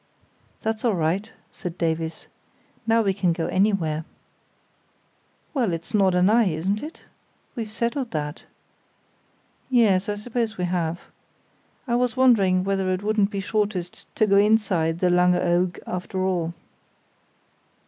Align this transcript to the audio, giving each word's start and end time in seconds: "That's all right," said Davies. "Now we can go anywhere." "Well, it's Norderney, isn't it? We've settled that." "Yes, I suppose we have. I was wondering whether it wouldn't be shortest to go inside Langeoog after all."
"That's 0.63 0.83
all 0.83 0.95
right," 0.95 1.31
said 1.51 1.77
Davies. 1.77 2.25
"Now 2.87 3.03
we 3.03 3.13
can 3.13 3.33
go 3.33 3.45
anywhere." 3.45 4.03
"Well, 5.53 5.73
it's 5.73 5.91
Norderney, 5.93 6.55
isn't 6.55 6.81
it? 6.81 7.03
We've 7.55 7.71
settled 7.71 8.09
that." 8.09 8.45
"Yes, 9.69 10.09
I 10.09 10.15
suppose 10.15 10.57
we 10.57 10.63
have. 10.65 11.01
I 11.87 11.93
was 11.93 12.17
wondering 12.17 12.63
whether 12.63 12.89
it 12.91 13.03
wouldn't 13.03 13.29
be 13.29 13.41
shortest 13.41 14.07
to 14.15 14.25
go 14.25 14.37
inside 14.37 15.03
Langeoog 15.03 15.77
after 15.85 16.25
all." 16.25 16.55